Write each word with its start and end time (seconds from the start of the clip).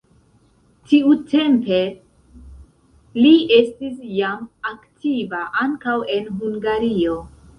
Tiutempe 0.91 1.81
li 3.25 3.33
estis 3.59 4.01
jam 4.19 4.49
aktiva 4.71 5.45
ankaŭ 5.65 5.97
en 6.17 6.33
Hungario. 6.41 7.21